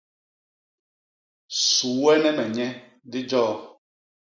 Suuene 1.69 2.29
me 2.37 2.45
nye, 2.55 2.67
di 3.11 3.19
joo. 3.29 3.55